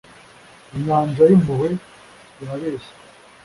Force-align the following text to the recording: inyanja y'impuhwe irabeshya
inyanja 0.77 1.21
y'impuhwe 1.29 1.67
irabeshya 2.41 2.93